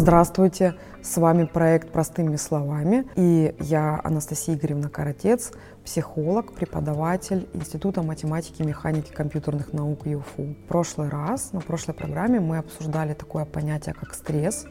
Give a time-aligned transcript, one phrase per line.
[0.00, 5.52] Здравствуйте, с вами проект «Простыми словами» и я Анастасия Игоревна Каратец,
[5.84, 10.54] психолог, преподаватель Института математики и механики компьютерных наук ЮФУ.
[10.64, 14.64] В прошлый раз, на прошлой программе мы обсуждали такое понятие, как стресс,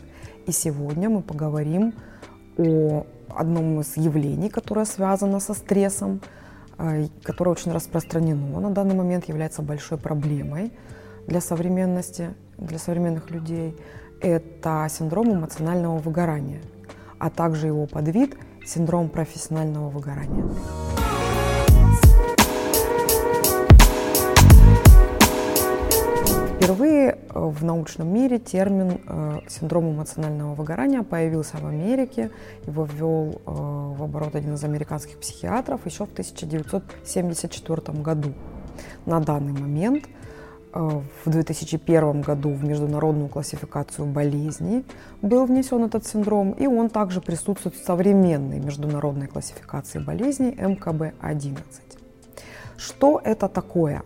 [0.47, 1.93] и сегодня мы поговорим
[2.57, 6.21] о одном из явлений, которое связано со стрессом,
[6.79, 10.73] э, которое очень распространено на данный момент, является большой проблемой
[11.27, 13.77] для современности, для современных людей–
[14.21, 16.61] это синдром эмоционального выгорания,
[17.17, 18.35] а также его подвид–
[18.69, 20.45] синдром профессионального выгорания.
[26.55, 32.29] Впервые э, в научном мире термин э, синдром эмоционального выгорания появился в Америке.
[32.67, 33.51] Его ввел э,
[33.97, 38.33] в оборот один из американских психиатров еще в 1974 году.
[39.05, 40.05] На данный момент
[40.73, 44.85] в 2001 году в международную классификацию болезней
[45.21, 51.57] был внесен этот синдром, и он также присутствует в современной международной классификации болезней МКБ-11.
[52.77, 54.03] Что это такое?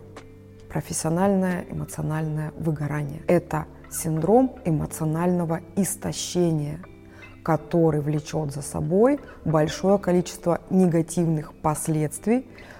[0.69, 3.21] Профессиональное эмоциональное выгорание.
[3.27, 6.79] Это синдром эмоционального истощения,
[7.43, 12.71] который влечет за собой большое количество негативных последствий Э,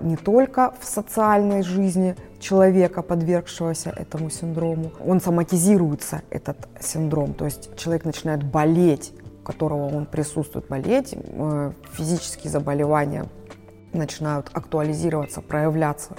[0.00, 4.92] не только в социальной жизни человека, подвергшегося этому синдрому.
[5.06, 11.72] Он соматизируется, этот синдром, то есть человек начинает болеть, у которого он присутствует, болеть, э,
[11.92, 13.26] физические заболевания
[13.92, 16.16] начинают актуализироваться, проявляться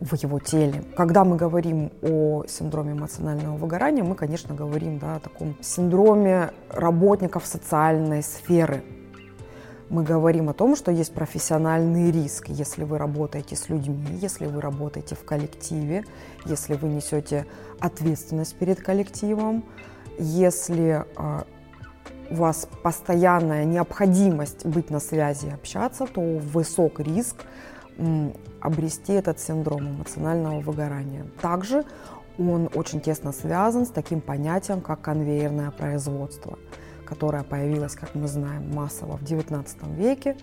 [0.00, 0.82] в его теле.
[0.96, 7.46] Когда мы говорим о синдроме эмоционального выгорания, мы, конечно, говорим да, о таком синдроме работников
[7.46, 8.82] социальной сферы,
[9.92, 14.58] мы говорим о том, что есть профессиональный риск, если вы работаете с людьми, если вы
[14.62, 16.04] работаете в коллективе,
[16.46, 17.44] если вы несете
[17.78, 19.64] ответственность перед коллективом,
[20.18, 21.42] если э,
[22.30, 27.44] у вас постоянная необходимость быть на связи и общаться, то высок риск
[28.62, 31.26] обрести этот синдром эмоционального выгорания.
[31.42, 31.84] Также
[32.38, 36.58] он очень тесно связан с таким понятием, как конвейерное производство–
[37.04, 40.36] которая появилась, как мы знаем, массово в XIX веке.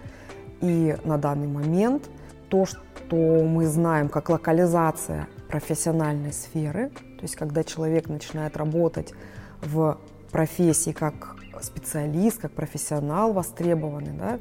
[0.62, 2.10] И на данный момент
[2.50, 9.14] то, что мы знаем как локализация профессиональной сферы, то есть когда человек начинает работать
[9.62, 10.00] в
[10.32, 14.40] профессии как специалист, как профессионал востребованный, да,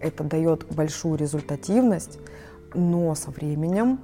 [0.00, 2.18] это дает большую результативность,
[2.74, 4.00] но со временем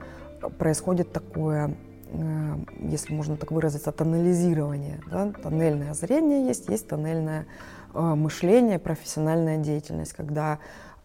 [0.58, 1.76] происходит такое
[2.80, 5.00] если можно так выразиться, тоннелизирование.
[5.10, 5.32] Да?
[5.42, 7.47] Тоннельное зрение есть, есть тоннельное
[7.94, 10.58] э, мышление, профессиональная деятельность, когда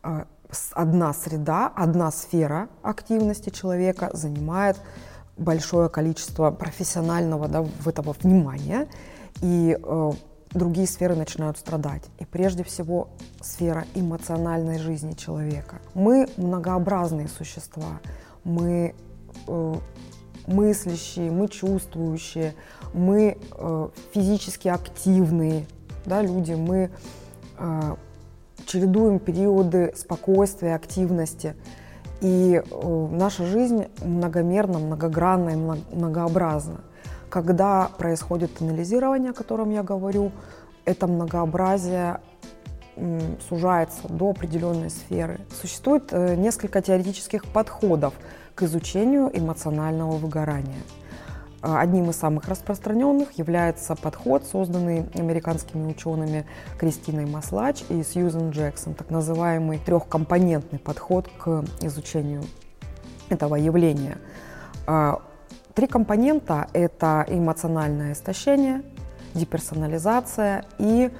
[0.04, 0.26] э,
[0.74, 4.78] одна среда, одна сфера активности человека занимает
[5.38, 8.88] большое количество профессионального да, в этого внимания,
[9.42, 10.12] и э,
[10.52, 12.04] другие сферы начинают страдать.
[12.20, 13.10] И прежде всего
[13.42, 15.78] сфера эмоциональной жизни человека.
[15.94, 18.00] Мы многообразные существа,
[18.44, 18.96] мы
[19.48, 19.76] э,
[20.50, 22.56] мыслящие, мы чувствующие,
[22.94, 25.66] мы э, физически активные
[26.06, 26.90] да, люди, мы
[27.58, 27.96] э,
[28.66, 31.56] чередуем периоды спокойствия, активности.
[32.22, 36.82] И э, наша жизнь многомерна, многогранна и многообразна.
[37.30, 40.32] Когда происходит анализирование, о котором я говорю,
[40.86, 42.20] это многообразие
[43.48, 45.40] сужается до определенной сферы.
[45.62, 48.14] Существует э, несколько теоретических подходов
[48.60, 50.82] к изучению эмоционального выгорания.
[51.62, 56.46] А, одним из самых распространенных является подход, созданный американскими учеными
[56.78, 62.44] Кристиной Маслач и Сьюзен Джексон, так называемый трехкомпонентный подход к изучению
[63.30, 64.18] этого явления.
[64.86, 65.22] А,
[65.74, 68.82] три компонента– это эмоциональное истощение,
[69.36, 71.14] деперсонализация и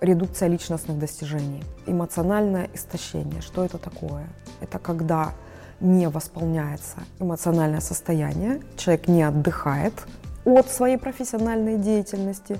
[0.00, 1.64] редукция личностных достижений.
[1.86, 3.40] Эмоциональное истощение.
[3.40, 4.28] Что это такое?
[4.60, 5.32] Это когда
[5.80, 9.94] не восполняется эмоциональное состояние, человек не отдыхает
[10.44, 12.58] от своей профессиональной деятельности,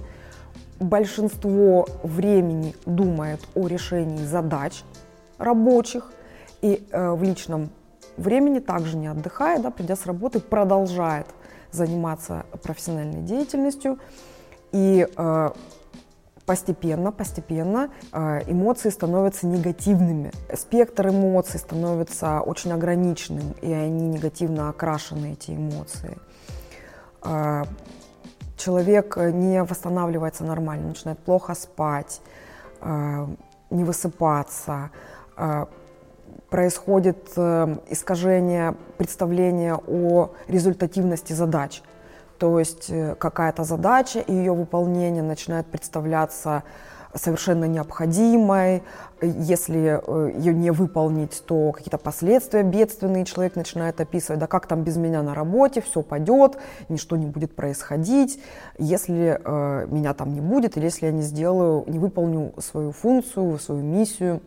[0.79, 4.83] большинство времени думает о решении задач
[5.39, 6.13] рабочих
[6.63, 7.71] и э, в личном
[8.17, 11.27] времени также не отдыхает, да, придя с работы, продолжает
[11.71, 13.99] заниматься профессиональной деятельностью.
[14.73, 15.51] И э,
[16.49, 20.33] постепенно, постепенно э, эмоции становятся негативными.
[20.55, 26.17] Спектр эмоций становится очень ограниченным, и они негативно окрашены, эти эмоции.
[27.23, 27.65] Э,
[28.57, 32.23] человек не восстанавливается нормально, начинает плохо спать,
[32.81, 33.27] э,
[33.71, 34.91] не высыпаться,
[36.51, 37.29] происходит
[37.91, 41.83] искажение представления о результативности задач.
[42.39, 46.63] То есть э, какая-то задача и ее выполнение начинает представляться
[47.15, 48.83] совершенно необходимой.
[49.21, 54.39] Если э, ее не выполнить, то какие-то последствия бедственные человек начинает описывать.
[54.39, 56.59] Да как там без меня на работе, все пойдет,
[56.89, 58.41] ничто не будет происходить.
[58.79, 63.59] Если э, меня там не будет, или если я не сделаю, не выполню свою функцию,
[63.59, 64.41] свою миссию,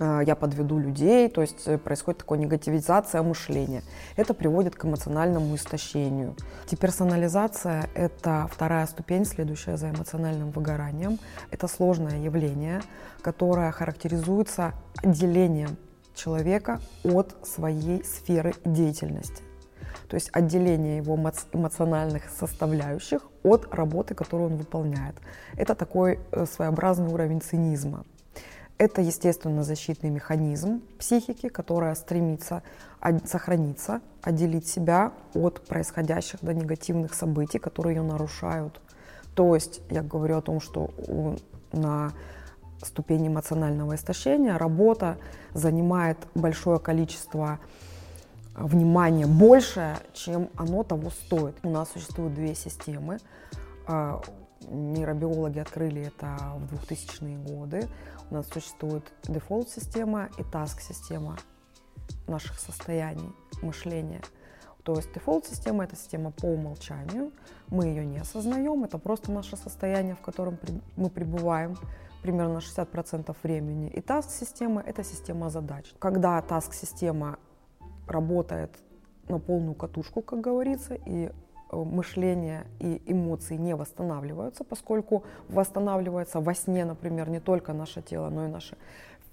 [0.00, 3.82] я подведу людей, то есть э, происходит такая негативизация мышления.
[4.16, 6.34] Это приводит к эмоциональному истощению.
[6.70, 11.18] Деперсонализация– это вторая ступень, следующая за эмоциональным выгоранием.
[11.50, 12.80] Это сложное явление,
[13.20, 15.76] которое характеризуется отделением
[16.14, 19.42] человека от своей сферы деятельности.
[20.08, 21.14] То есть отделение его
[21.52, 25.14] эмоциональных составляющих от работы, которую он выполняет.
[25.56, 28.04] Это такой э, своеобразный уровень цинизма.
[28.80, 32.62] Это, естественно, защитный механизм психики, которая стремится
[33.26, 38.80] сохраниться, отделить себя от происходящих да, негативных событий, которые ее нарушают.
[39.34, 40.88] То есть я говорю о том, что
[41.72, 42.12] на
[42.82, 45.18] ступени эмоционального истощения работа
[45.52, 47.58] занимает большое количество
[48.54, 51.54] внимания, большее, чем оно того стоит.
[51.62, 53.18] У нас существуют две системы.
[53.86, 54.22] А,
[54.70, 57.86] нейробиологи открыли это в 2000-е годы.
[58.30, 61.36] У нас существует дефолт-система и таск-система
[62.28, 64.22] наших состояний мышления.
[64.84, 67.32] То есть дефолт-система– это система по умолчанию,
[67.68, 70.58] мы ее не осознаем, это просто наше состояние, в котором
[70.96, 71.76] мы пребываем
[72.22, 73.88] примерно 60% времени.
[73.88, 75.92] И таск-система– это система задач.
[75.98, 77.38] Когда таск-система
[78.06, 78.70] работает
[79.28, 81.30] на полную катушку, как говорится, и
[81.72, 88.28] Э, мышление и эмоции не восстанавливаются, поскольку восстанавливается во сне, например, не только наше тело,
[88.28, 88.76] но и наше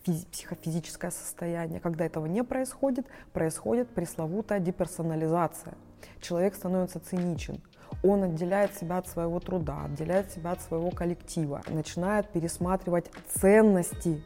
[0.04, 1.80] психофизическое состояние.
[1.80, 5.74] Когда этого не происходит, происходит пресловутая деперсонализация.
[6.22, 7.60] Человек становится циничен,
[8.04, 14.24] он отделяет себя от своего труда, отделяет себя от своего коллектива, начинает пересматривать ценности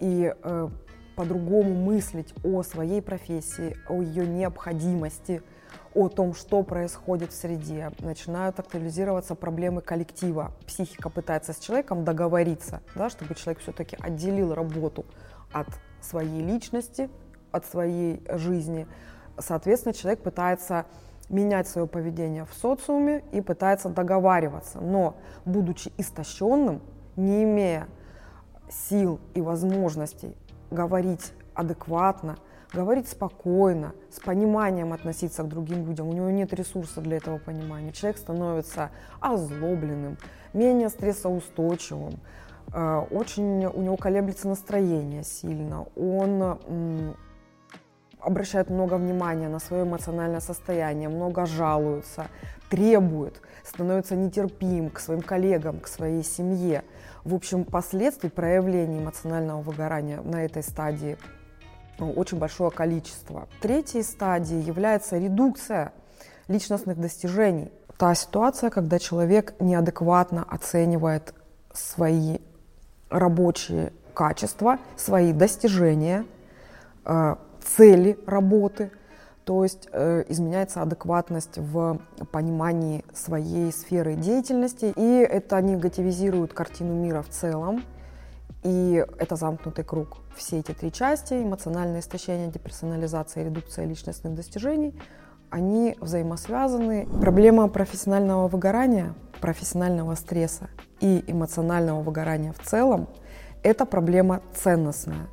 [0.00, 0.68] и э,
[1.14, 5.42] по-другому мыслить о своей профессии, о ее необходимости–
[5.94, 10.52] о том, что происходит в среде, начинают актуализироваться проблемы коллектива.
[10.66, 15.06] Психика пытается с человеком договориться, да, чтобы человек все-таки отделил работу
[15.52, 15.68] от
[16.00, 17.08] своей личности,
[17.52, 18.86] от своей жизни.
[19.38, 20.86] Соответственно, человек пытается
[21.28, 24.80] менять свое поведение в социуме и пытается договариваться.
[24.80, 26.82] Но, будучи истощенным,
[27.16, 27.88] не имея
[28.68, 30.36] сил и возможностей
[30.70, 32.36] говорить адекватно,
[32.74, 36.08] говорить спокойно, с пониманием относиться к другим людям.
[36.08, 37.92] У него нет ресурса для этого понимания.
[37.92, 38.90] Человек становится
[39.20, 40.18] озлобленным,
[40.52, 42.14] менее стрессоустойчивым,
[42.72, 47.16] э, очень у него колеблется настроение сильно, он
[48.24, 52.26] обращает много внимания на свое эмоциональное состояние, много жалуется,
[52.70, 56.84] требует, становится нетерпим к своим коллегам, к своей семье.
[57.22, 61.16] В общем, последствий проявления эмоционального выгорания на этой стадии
[61.98, 63.48] очень большое количество.
[63.60, 65.92] Третьей стадией является редукция
[66.48, 67.72] личностных достижений.
[67.96, 71.34] Та ситуация, когда человек неадекватно оценивает
[71.72, 72.38] свои
[73.08, 76.24] рабочие качества, свои достижения,
[77.04, 78.90] э, цели работы,
[79.44, 82.00] то есть э, изменяется адекватность в
[82.32, 87.84] понимании своей сферы деятельности, и это негативизирует картину мира в целом,
[88.64, 90.16] и это замкнутый круг.
[90.34, 94.98] Все эти три части, эмоциональное истощение, деперсонализация и редукция личностных достижений,
[95.50, 97.06] они взаимосвязаны.
[97.20, 100.68] Проблема профессионального выгорания, профессионального стресса
[101.00, 103.08] и эмоционального выгорания в целом–
[103.62, 105.28] это проблема ценностная,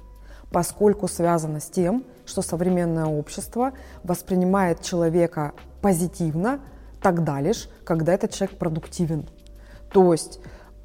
[0.52, 3.72] поскольку связана с тем, что современное общество
[4.04, 6.60] воспринимает человека позитивно
[7.02, 9.28] тогда лишь, когда этот человек продуктивен.
[9.92, 10.40] То есть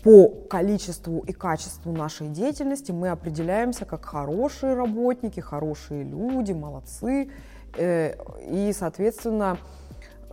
[0.06, 7.28] по количеству и качеству нашей деятельности мы определяемся как хорошие работники, хорошие люди, молодцы.
[7.76, 8.14] Э,
[8.48, 9.58] и, соответственно,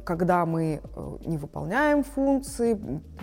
[0.04, 2.80] когда мы э, не выполняем функции,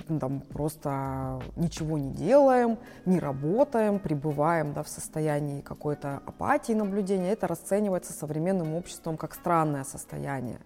[0.08, 7.46] там, просто ничего не делаем, не работаем, пребываем да, в состоянии какой-то апатии наблюдения, это
[7.46, 10.58] расценивается современным обществом как странное состояние.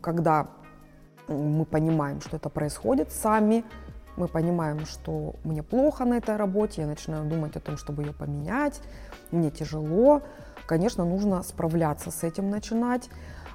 [0.00, 0.50] Когда
[1.26, 3.64] мы понимаем, что это происходит сами,
[4.16, 8.12] мы понимаем, что мне плохо на этой работе, я начинаю думать о том, чтобы ее
[8.12, 8.80] поменять,
[9.30, 10.22] мне тяжело.
[10.66, 13.08] Конечно, нужно справляться с этим, начинать.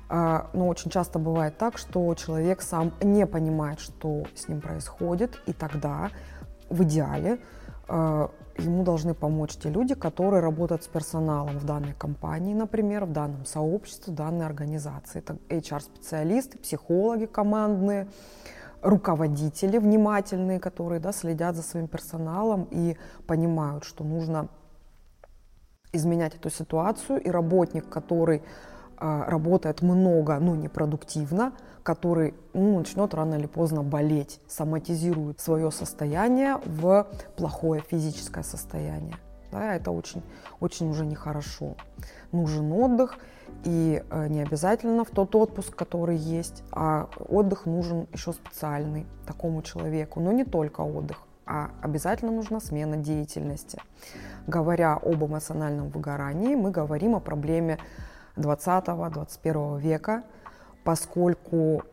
[0.09, 5.41] А, но очень часто бывает так, что человек сам не понимает, что с ним происходит,
[5.45, 6.11] и тогда
[6.69, 7.39] в идеале
[7.89, 13.11] э, ему должны помочь те люди, которые работают с персоналом в данной компании, например, в
[13.11, 15.19] данном сообществе, в данной организации.
[15.19, 18.07] Это HR-специалисты, психологи командные,
[18.87, 24.47] руководители внимательные, которые да, следят за своим персоналом и понимают, что нужно
[25.91, 31.53] изменять эту ситуацию, и работник, который э, работает много, но непродуктивно,
[31.83, 39.17] который ну, начнет рано или поздно болеть, соматизирует свое состояние в плохое физическое состояние.
[39.51, 40.21] Да, это очень,
[40.59, 41.75] очень уже нехорошо.
[42.31, 43.17] Нужен отдых,
[43.63, 49.61] и э, не обязательно в тот отпуск, который есть, а отдых нужен еще специальный такому
[49.61, 50.19] человеку.
[50.19, 53.81] Но не только отдых, а обязательно нужна смена деятельности.
[54.47, 57.79] Говоря об эмоциональном выгорании, мы говорим о проблеме
[58.35, 60.23] 20-21 века,
[60.83, 61.83] поскольку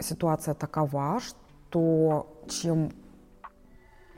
[0.00, 2.92] ситуация такова, что чем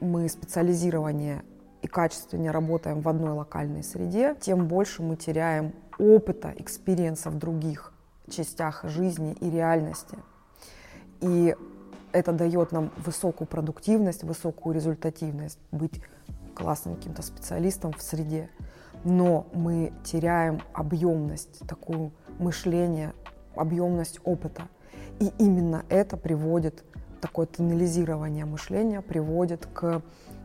[0.01, 1.45] мы специализированнее
[1.85, 7.39] и качественнее работаем в одной локальной среде, тем больше мы теряем опыта, experience а в
[7.39, 7.93] других
[8.31, 10.17] частях жизни и реальности.
[11.21, 11.55] И
[12.13, 16.01] это дает нам высокую продуктивность, высокую результативность, быть
[16.55, 18.49] классным каким-то специалистом в среде.
[19.05, 23.13] Но мы теряем объемность, такую мышление,
[23.57, 24.63] объемность опыта.
[25.21, 26.83] И именно это приводит,
[27.21, 30.01] такое тоннелизирование мышления приводит к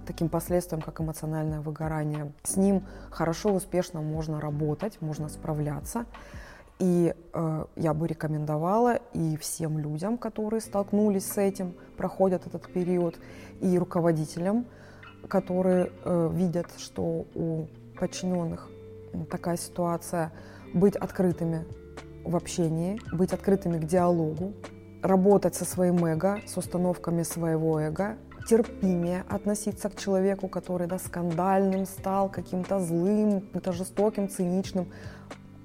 [0.10, 2.32] таким последствиям, как эмоциональное выгорание.
[2.44, 6.06] С ним хорошо, успешно можно работать, можно справляться.
[6.80, 13.20] И э, я бы рекомендовала и всем людям, которые столкнулись с этим, проходят этот период,
[13.62, 14.66] и руководителям,
[15.28, 17.68] которые э, видят, что у
[18.00, 18.68] подчиненных
[19.30, 20.32] такая ситуация,
[20.74, 21.66] быть открытыми
[22.26, 24.54] в общении, быть открытыми к диалогу,
[25.04, 31.86] работать со своим эго, с установками своего эго, терпимее относиться к человеку, который да, скандальным
[31.86, 34.88] стал, каким-то злым, каким-то жестоким, циничным.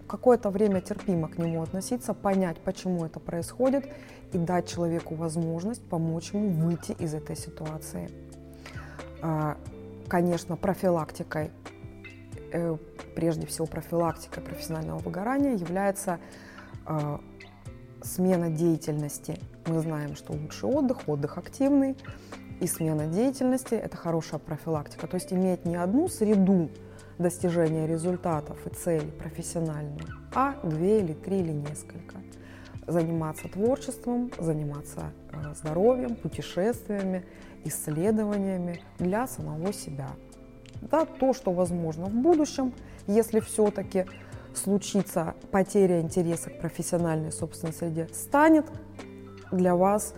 [0.07, 3.87] Какое-то время терпимо к нему относиться, понять, почему это происходит,
[4.33, 8.11] и дать человеку возможность помочь ему выйти из этой ситуации.
[9.23, 9.57] А,
[10.09, 11.51] конечно, профилактикой,
[12.53, 12.77] э,
[13.15, 16.19] прежде всего профилактикой профессионального выгорания является
[16.85, 17.21] а,
[18.03, 19.39] смена деятельности.
[19.67, 21.97] Мы знаем, что лучший отдых, отдых активный,
[22.61, 25.07] и смена деятельности– это хорошая профилактика.
[25.07, 26.71] То есть иметь не одну среду
[27.19, 32.17] достижения результатов и целей профессиональную, а две или три или несколько.
[32.87, 37.25] Заниматься творчеством, заниматься э, здоровьем, путешествиями,
[37.65, 40.11] исследованиями для самого себя.
[40.83, 42.75] Да, то, что возможно в будущем,
[43.07, 44.05] если все-таки
[44.55, 48.67] случится потеря интереса к профессиональной собственной среде, станет
[49.51, 50.15] для вас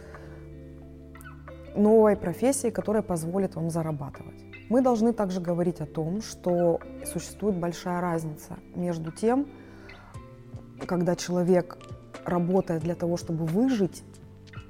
[1.77, 4.45] новой профессией, которая позволит вам зарабатывать.
[4.69, 9.47] Мы должны также говорить о том, что существует большая разница между тем,
[10.87, 11.79] когда человек
[12.25, 14.03] работает для того, чтобы выжить,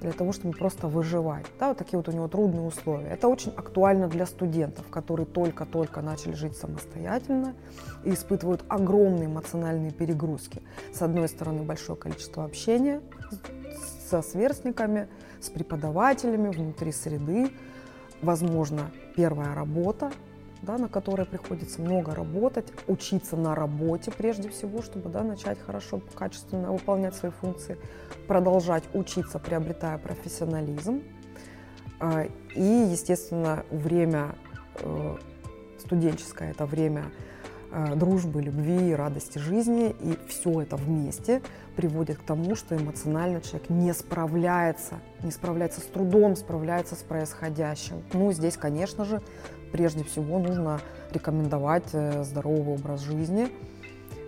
[0.01, 1.47] для того, чтобы просто выживать.
[1.59, 3.09] Да, вот такие вот у него трудные условия.
[3.09, 7.55] Это очень актуально для студентов, которые только-только начали жить самостоятельно
[8.05, 10.63] и испытывают огромные эмоциональные перегрузки.
[10.93, 13.01] С одной стороны, большое количество общения
[14.09, 15.09] со сверстниками,
[15.41, 17.51] с преподавателями внутри среды.
[18.23, 20.13] Возможно, первая работа,
[20.63, 26.01] да, на которой приходится много работать, учиться на работе прежде всего, чтобы да, начать хорошо,
[26.15, 27.79] качественно выполнять свои функции,
[28.27, 31.03] продолжать учиться, приобретая профессионализм.
[31.99, 34.35] А, и, естественно, время
[34.81, 35.17] э,
[35.79, 37.05] студенческое– это время
[37.95, 39.95] дружбы, любви, радости жизни.
[40.01, 41.43] И все это вместе
[41.77, 48.03] приводит к тому, что эмоционально человек не справляется, не справляется с трудом, справляется с происходящим.
[48.13, 49.21] Ну, здесь, конечно же,
[49.73, 50.81] прежде всего нужно
[51.11, 53.49] рекомендовать э, здоровый образ жизни,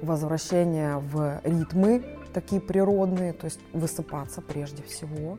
[0.03, 5.39] возвращение в ритмы такие природные, то есть высыпаться прежде всего,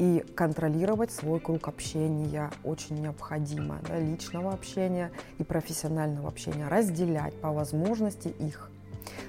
[0.00, 7.52] и контролировать свой круг общения очень необходимо, да, личного общения и профессионального общения, разделять по
[7.52, 8.70] возможности их.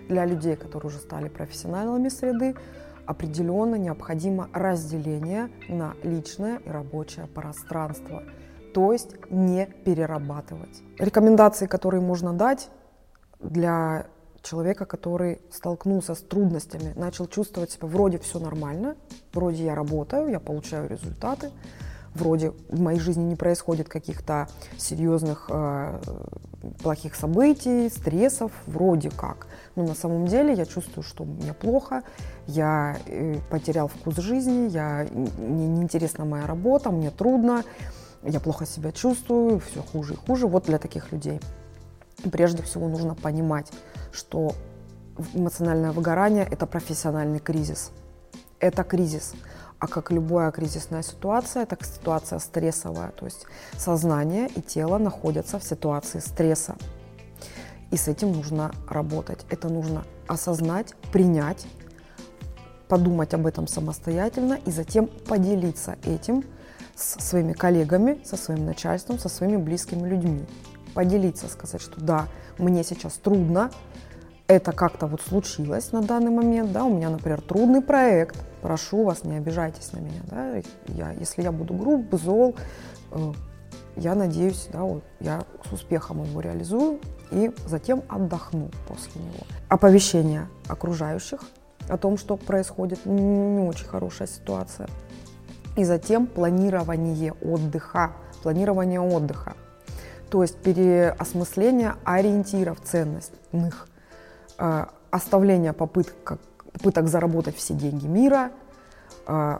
[0.07, 2.55] Для людей, которые уже стали профессионалами среды,
[3.05, 8.23] определенно необходимо разделение на личное и рабочее пространство,
[8.73, 10.81] то есть не перерабатывать.
[10.97, 12.69] Рекомендации, которые можно дать
[13.41, 14.07] для
[14.41, 18.95] человека, который столкнулся с трудностями, начал чувствовать себя вроде все нормально,
[19.33, 21.51] вроде я работаю, я получаю результаты,
[22.13, 25.99] вроде в моей жизни не происходит каких-то серьезных э,
[26.81, 29.47] плохих событий, стрессов, вроде как.
[29.75, 32.03] Но на самом деле я чувствую, что мне плохо,
[32.47, 35.07] я э, потерял вкус жизни, я,
[35.37, 37.63] мне неинтересна моя работа, мне трудно,
[38.23, 40.47] я плохо себя чувствую, все хуже и хуже.
[40.47, 41.39] Вот для таких людей
[42.31, 43.71] прежде всего нужно понимать,
[44.11, 44.55] что
[45.33, 47.91] эмоциональное выгорание– это профессиональный кризис.
[48.59, 49.33] Это кризис.
[49.79, 53.11] А как любая кризисная ситуация, так ситуация стрессовая.
[53.11, 53.45] То есть
[53.77, 56.75] сознание и тело находятся в ситуации стресса.
[57.89, 59.45] И с этим нужно работать.
[59.49, 61.65] Это нужно осознать, принять,
[62.87, 66.43] подумать об этом самостоятельно и затем поделиться этим
[66.95, 70.45] с своими коллегами, со своим начальством, со своими близкими людьми.
[70.93, 73.71] Поделиться, сказать, что да, мне сейчас трудно,
[74.47, 79.23] это как-то вот случилось на данный момент, да, у меня, например, трудный проект, прошу вас,
[79.23, 82.55] не обижайтесь на меня, да, я, если я буду груб, зол,
[83.11, 83.33] э,
[83.95, 86.99] я надеюсь, да, вот, я с успехом его реализую
[87.31, 89.45] и затем отдохну после него.
[89.69, 91.41] Оповещение окружающих
[91.87, 94.87] о том, что происходит, не очень хорошая ситуация.
[95.77, 98.11] И затем планирование отдыха,
[98.43, 99.55] планирование отдыха.
[100.31, 103.89] То есть переосмысление ориентиров ценностных,
[104.57, 106.39] э, оставление попыток,
[106.71, 108.51] попыток заработать все деньги мира,
[109.27, 109.57] э,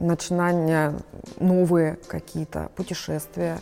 [0.00, 0.94] начинание
[1.38, 3.58] новые какие-то путешествия,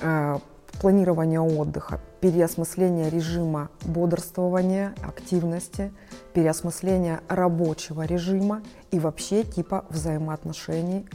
[0.00, 0.38] э,
[0.80, 5.92] планирование отдыха, переосмысление режима бодрствования, активности,
[6.34, 11.06] переосмысление рабочего режима и вообще типа взаимоотношений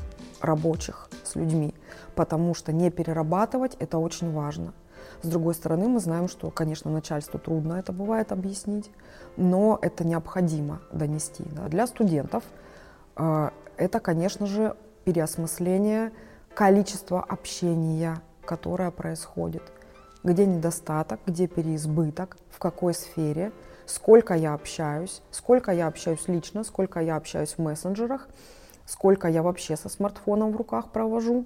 [0.43, 1.73] рабочих с людьми,
[2.15, 4.73] потому что не перерабатывать это очень важно.
[5.21, 8.91] С другой стороны, мы знаем, что, конечно, начальству трудно это бывает объяснить,
[9.37, 11.43] но это необходимо донести.
[11.51, 11.67] Да.
[11.67, 12.43] Для студентов
[13.15, 16.11] э, это, конечно же, переосмысление
[16.53, 19.63] количества общения, которое происходит.
[20.23, 23.51] Где недостаток, где переизбыток, в какой сфере,
[23.85, 28.27] сколько я общаюсь, сколько я общаюсь лично, сколько я общаюсь в мессенджерах,
[28.85, 31.45] сколько я вообще со смартфоном в руках провожу,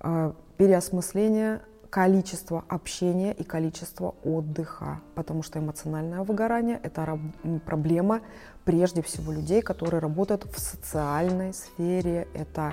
[0.00, 7.20] э, переосмысление количества общения и количества отдыха, потому что эмоциональное выгорание– это
[7.64, 8.20] проблема
[8.64, 12.72] прежде всего людей, которые работают в социальной сфере, это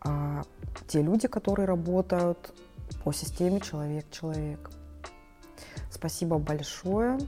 [0.00, 0.42] а,
[0.88, 2.54] те люди, которые работают
[3.04, 4.70] по системе человек-человек.
[5.90, 7.18] Спасибо большое.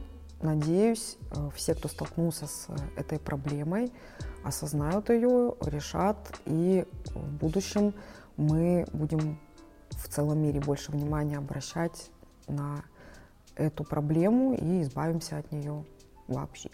[0.40, 3.92] Надеюсь, э, все, кто столкнулся с этой проблемой,
[4.48, 6.84] осознают ее, решат, и
[7.14, 7.94] в будущем
[8.36, 9.38] мы будем
[9.90, 12.10] в целом мире больше внимания обращать
[12.46, 12.84] на
[13.56, 15.84] эту проблему и избавимся от нее
[16.26, 16.70] вообще.